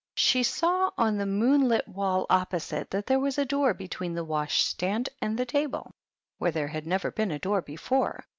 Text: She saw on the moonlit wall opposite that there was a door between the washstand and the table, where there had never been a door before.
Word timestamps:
She 0.15 0.41
saw 0.41 0.89
on 0.97 1.15
the 1.17 1.27
moonlit 1.27 1.87
wall 1.87 2.25
opposite 2.27 2.89
that 2.89 3.05
there 3.05 3.19
was 3.19 3.37
a 3.37 3.45
door 3.45 3.71
between 3.75 4.15
the 4.15 4.23
washstand 4.23 5.09
and 5.21 5.37
the 5.37 5.45
table, 5.45 5.93
where 6.39 6.49
there 6.49 6.69
had 6.69 6.87
never 6.87 7.11
been 7.11 7.29
a 7.29 7.37
door 7.37 7.61
before. 7.61 8.23